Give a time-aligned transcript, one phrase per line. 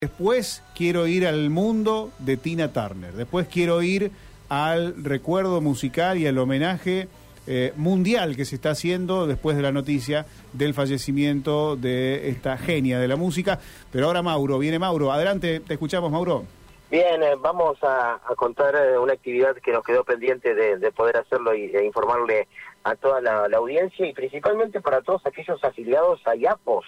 [0.00, 3.14] Después quiero ir al mundo de Tina Turner.
[3.14, 4.12] Después quiero ir
[4.48, 7.08] al recuerdo musical y al homenaje
[7.48, 13.00] eh, mundial que se está haciendo después de la noticia del fallecimiento de esta genia
[13.00, 13.58] de la música.
[13.90, 15.10] Pero ahora Mauro, viene Mauro.
[15.10, 16.44] Adelante, te escuchamos Mauro.
[16.92, 21.56] Bien, eh, vamos a, contar eh, una actividad que nos quedó pendiente de, poder hacerlo
[21.56, 22.46] y de informarle
[22.84, 26.84] a toda la, audiencia y principalmente para todos aquellos afiliados a IAPOS.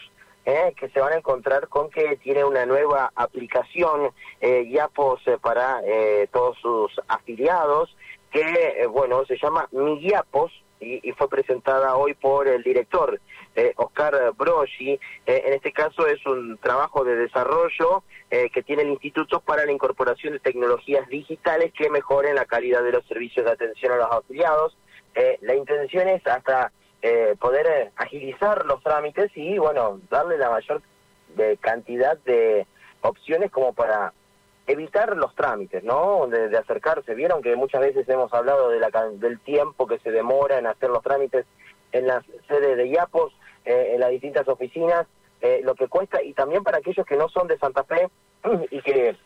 [0.46, 4.10] Eh, que se van a encontrar con que tiene una nueva aplicación
[4.40, 7.94] eh, Yapos eh, para eh, todos sus afiliados,
[8.32, 10.50] que bueno se llama Mi Yapos
[10.80, 13.20] y, fue presentada hoy por el director
[13.76, 14.98] Oscar Broschi.
[15.26, 20.34] en este caso es un trabajo de desarrollo que tiene el Instituto para la Incorporación
[20.34, 24.78] de Tecnologías Digitales que mejoren la calidad de los servicios de atención a los afiliados.
[25.40, 26.72] la intención es hasta
[27.02, 30.82] eh, poder eh, agilizar los trámites y, bueno, darle la mayor
[31.34, 32.66] de cantidad de
[33.00, 34.12] opciones como para
[34.66, 36.26] evitar los trámites, ¿no?
[36.26, 37.14] De, acercarse.
[37.14, 40.90] Vieron que muchas veces hemos hablado de la, del tiempo que se demora en hacer
[40.90, 41.46] los trámites
[41.92, 43.32] en las sedes de IAPOS,
[43.64, 45.06] eh, en las distintas oficinas,
[45.62, 48.10] lo que cuesta, y también para aquellos que no son de Santa Fe
[48.70, 49.16] y que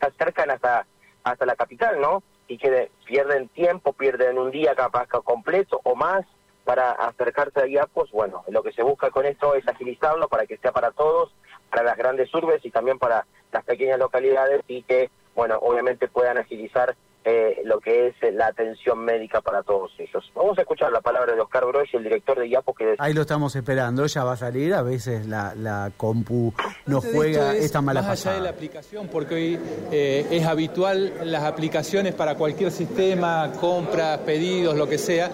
[0.00, 0.86] se acercan hasta,
[1.24, 2.22] hasta la capital, ¿no?
[2.48, 6.24] Y que pierden tiempo, pierden un día capaz completo o más
[6.64, 10.58] para acercarse a IAPOS, bueno, lo que se busca con esto es agilizarlo para que
[10.58, 11.32] sea para todos,
[11.70, 16.38] para las grandes urbes y también para las pequeñas localidades y que, bueno, obviamente puedan
[16.38, 20.28] agilizar eh, lo que es la atención médica para todos ellos.
[20.34, 22.76] Vamos a escuchar la palabra de Oscar Broch, el director de IAPOS.
[22.76, 26.52] Que Ahí lo estamos esperando, ya va a salir, a veces la, la compu
[26.86, 29.60] no juega esta mala más allá de la aplicación, porque hoy
[29.92, 35.30] eh, es habitual las aplicaciones para cualquier sistema, compras, pedidos, lo que sea,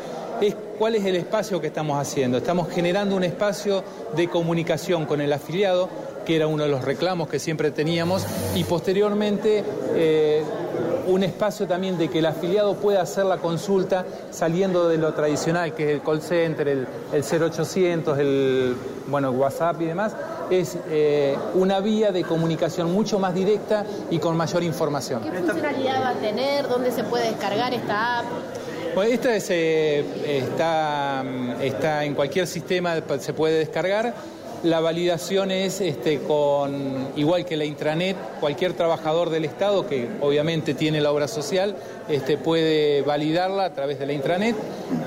[0.79, 2.39] cuál es el espacio que estamos haciendo.
[2.39, 3.83] Estamos generando un espacio
[4.17, 5.89] de comunicación con el afiliado,
[6.25, 10.43] que era uno de los reclamos que siempre teníamos, y posteriormente eh,
[11.07, 15.75] un espacio también de que el afiliado pueda hacer la consulta saliendo de lo tradicional,
[15.75, 18.77] que es el call center, el, 0800, el
[19.09, 20.13] bueno, WhatsApp y demás,
[20.51, 25.23] es eh, una vía de comunicación mucho más directa y con mayor información.
[25.23, 26.69] ¿Qué funcionalidad va a tener?
[26.69, 28.27] ¿Dónde se puede descargar esta app?
[28.99, 31.25] Pues esta eh, está,
[31.63, 34.13] está en cualquier sistema, se puede descargar.
[34.65, 40.75] La validación es este, con, igual que la intranet, cualquier trabajador del Estado que obviamente
[40.75, 41.77] tiene la obra social
[42.09, 44.57] este, puede validarla a través de la intranet.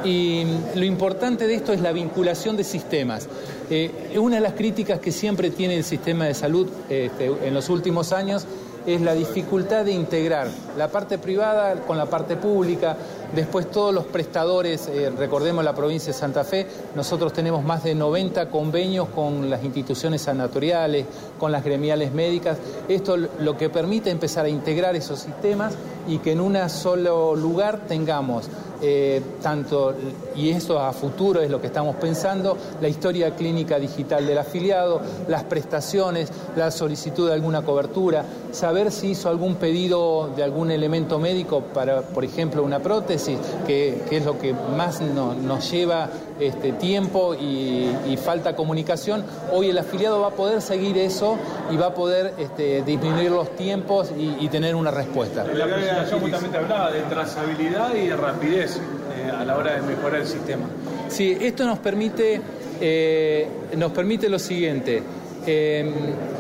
[0.06, 3.28] Y lo importante de esto es la vinculación de sistemas.
[3.70, 7.68] Eh, una de las críticas que siempre tiene el sistema de salud este, en los
[7.68, 8.48] últimos años
[8.86, 10.48] es la dificultad de integrar
[10.78, 12.98] la parte privada con la parte pública.
[13.36, 17.96] Después todos los prestadores, eh, recordemos la provincia de Santa Fe, nosotros tenemos más de
[17.96, 21.06] 90 convenios con las instituciones sanatoriales,
[21.40, 22.58] con las gremiales médicas.
[22.88, 25.74] Esto lo que permite empezar a integrar esos sistemas
[26.08, 28.50] y que en un solo lugar tengamos
[28.84, 29.94] eh, tanto,
[30.36, 35.02] y eso a futuro es lo que estamos pensando, la historia clínica digital del afiliado,
[35.28, 41.20] las prestaciones, la solicitud de alguna cobertura, saber si hizo algún pedido de algún elemento
[41.20, 43.38] médico para, por ejemplo, una prótesis,
[43.68, 49.24] que, es lo que más nos lleva este, tiempo y, falta comunicación.
[49.52, 51.38] Hoy el afiliado va a poder seguir eso
[51.72, 55.46] y va a poder este, disminuir los tiempos y, tener una respuesta.
[55.92, 60.28] Presentación justamente hablaba de trazabilidad y de rapidez eh, a la hora de mejorar el
[60.28, 60.66] sistema.
[61.10, 62.42] Sí, esto nos permite,
[62.80, 63.48] eh,
[63.78, 65.04] nos permite lo siguiente,
[65.46, 65.92] eh,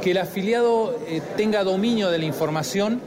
[0.01, 0.99] que el afiliado
[1.35, 3.01] tenga dominio de la información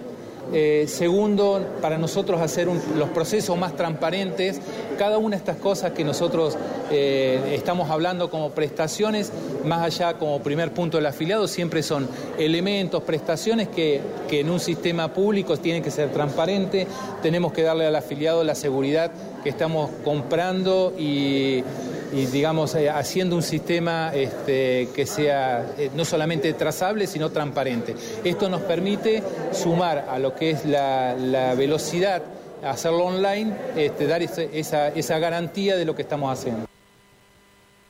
[0.53, 4.61] eh, segundo, para nosotros hacer los procesos más transparentes.
[4.99, 6.57] Cada una de estas cosas que nosotros
[6.91, 9.33] eh, estamos hablando como prestaciones,
[9.65, 14.61] más allá como primer punto del afiliado, siempre son elementos, prestaciones que, que en un
[14.61, 16.87] sistema público tienen que ser transparentes.
[17.23, 19.11] Tenemos que darle al afiliado la seguridad
[19.45, 21.63] que estamos comprando y
[22.15, 27.95] y digamos eh, haciendo un sistema este, que sea eh, no solamente trazable sino transparente.
[28.23, 29.23] Esto nos permite
[29.53, 32.23] sumar a lo que es la, velocidad,
[32.63, 36.67] hacerlo online, este, dar esa, esa garantía de lo que estamos haciendo.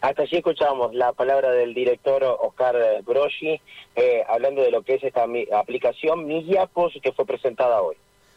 [0.00, 3.61] Hasta allí escuchamos la palabra del director Oscar Broschi
[3.96, 7.96] eh, hablando de lo que es esta aplicación Migiapos que fue presentada hoy.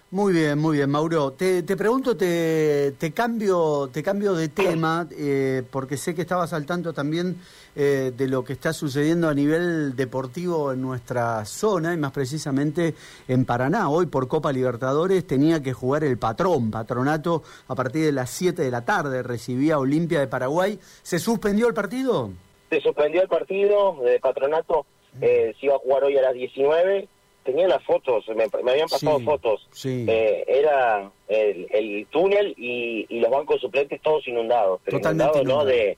[0.09, 1.33] Muy bien, muy bien, Mauro.
[1.33, 6.53] Te, te pregunto, te, te, cambio, te cambio de tema, eh, porque sé que estabas
[6.53, 7.35] al tanto también
[7.75, 12.95] eh, de lo que está sucediendo a nivel deportivo en nuestra zona, y más precisamente
[13.27, 13.89] en Paraná.
[13.89, 18.61] Hoy por Copa Libertadores tenía que jugar el patrón, patronato, a partir de las 7
[18.61, 20.79] de la tarde, recibía Olimpia de Paraguay.
[21.03, 22.31] ¿Se suspendió el partido?
[22.69, 24.85] Se suspendió el partido de patronato
[25.21, 27.07] eh, se iba a jugar hoy a las 19,
[27.47, 30.05] tenía las fotos, me, me habían pasado Sí, fotos, sí.
[30.07, 35.47] Eh, era el, el túnel y, y los bancos suplentes todos inundados, pero Totalmente inundados
[35.47, 35.67] no inundados.
[35.87, 35.97] de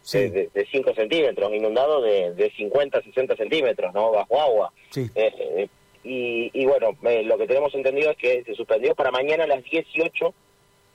[0.00, 0.18] Sí.
[0.30, 4.10] de, de 5 centímetros, inundados de, de 50, 60 centímetros, ¿no?
[4.12, 4.72] Bajo agua.
[4.90, 5.10] Sí.
[5.14, 5.68] Eh, eh,
[6.04, 9.46] y, y bueno, eh, lo que tenemos entendido es que se suspendió para mañana a
[9.48, 10.34] las 18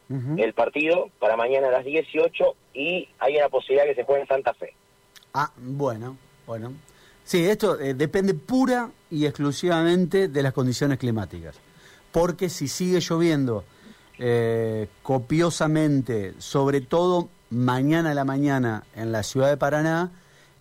[0.09, 0.35] Ujú.
[0.41, 4.27] el partido, para mañana a las 18 y hay una posibilidad que se juegue en
[4.27, 4.73] Santa Fe.
[5.33, 6.17] Ah, bueno,
[6.47, 6.73] bueno.
[7.25, 11.55] Sí, esto eh, depende pura y exclusivamente de las condiciones climáticas.
[12.11, 13.63] Porque si sigue lloviendo
[14.19, 20.11] eh, copiosamente, sobre todo mañana a la mañana en la ciudad de Paraná,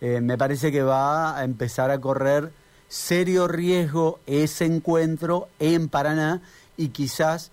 [0.00, 2.53] eh, me parece que va a empezar a correr
[2.88, 6.43] serio riesgo ese encuentro en Paraná
[6.76, 7.50] y quizás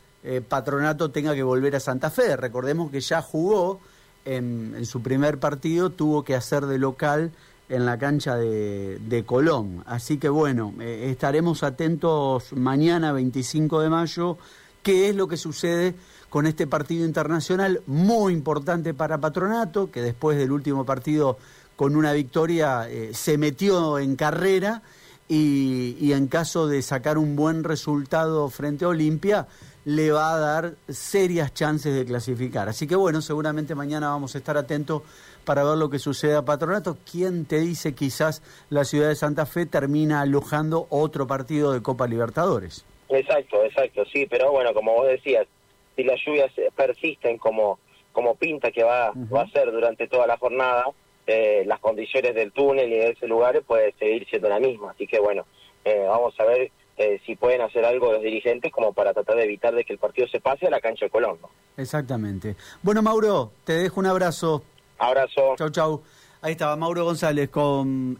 [0.49, 2.35] Patronato tenga que volver a Santa Fe.
[2.35, 3.79] Recordemos que ya jugó
[4.25, 7.31] en su primer partido, tuvo que hacer de local
[7.69, 9.83] en la cancha de, de Colón.
[9.85, 14.37] Así que bueno, eh, estaremos atentos mañana 25 de mayo,
[14.81, 15.95] qué es lo que sucede
[16.29, 21.37] con este partido internacional muy importante para Patronato, que después del último partido
[21.75, 24.81] con una victoria eh, se metió en carrera
[25.27, 29.47] y, y en caso de sacar un buen resultado frente a Olimpia,
[29.85, 32.69] le va a dar serias chances de clasificar.
[32.69, 35.03] Así que bueno, seguramente mañana vamos a estar atentos
[35.45, 36.97] para ver lo que sucede a Patronato.
[37.09, 42.07] ¿Quién te dice quizás la ciudad de Santa Fe termina alojando otro partido de Copa
[42.07, 42.85] Libertadores?
[43.09, 45.47] Exacto, exacto, sí, pero bueno, como vos decías,
[45.95, 47.79] si las lluvias persisten como,
[48.11, 50.85] como pinta que va, va a ser durante toda la jornada,
[51.25, 54.91] eh, las condiciones del túnel y de ese lugar puede seguir siendo la misma.
[54.91, 55.45] Así que bueno,
[55.85, 59.45] eh, vamos a ver eh, si pueden hacer algo los dirigentes como para tratar de
[59.45, 61.37] evitar de que el partido se pase a la cancha de Colón.
[61.41, 61.49] ¿no?
[61.77, 62.57] Exactamente.
[62.83, 64.63] Bueno, Mauro, te dejo un abrazo.
[64.97, 65.55] Abrazo.
[65.57, 66.03] Chau, chau.
[66.41, 68.19] Ahí estaba Mauro González con...